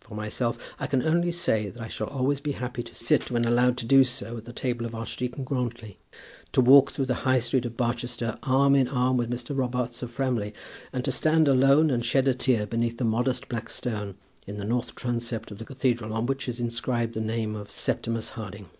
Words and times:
For 0.00 0.16
myself 0.16 0.58
I 0.80 0.88
can 0.88 1.00
only 1.04 1.30
say 1.30 1.68
that 1.68 1.80
I 1.80 1.86
shall 1.86 2.08
always 2.08 2.40
be 2.40 2.50
happy 2.58 2.82
to 2.82 2.92
sit, 2.92 3.30
when 3.30 3.44
allowed 3.44 3.76
to 3.76 3.86
do 3.86 4.02
so, 4.02 4.36
at 4.36 4.44
the 4.44 4.52
table 4.52 4.84
of 4.84 4.96
Archdeacon 4.96 5.44
Grantly, 5.44 5.96
to 6.50 6.60
walk 6.60 6.90
through 6.90 7.06
the 7.06 7.14
High 7.22 7.38
Street 7.38 7.64
of 7.64 7.76
Barchester 7.76 8.36
arm 8.42 8.74
in 8.74 8.88
arm 8.88 9.16
with 9.16 9.30
Mr. 9.30 9.56
Robarts 9.56 10.02
of 10.02 10.10
Framley, 10.10 10.54
and 10.92 11.04
to 11.04 11.12
stand 11.12 11.46
alone 11.46 11.88
and 11.88 12.04
shed 12.04 12.26
a 12.26 12.34
tear 12.34 12.66
beneath 12.66 12.98
the 12.98 13.04
modest 13.04 13.48
black 13.48 13.68
stone 13.70 14.16
in 14.44 14.56
the 14.56 14.64
north 14.64 14.96
transept 14.96 15.52
of 15.52 15.58
the 15.58 15.64
cathedral 15.64 16.12
on 16.14 16.26
which 16.26 16.48
is 16.48 16.58
inscribed 16.58 17.14
the 17.14 17.20
name 17.20 17.54
of 17.54 17.70
Septimus 17.70 18.30
Harding. 18.30 18.70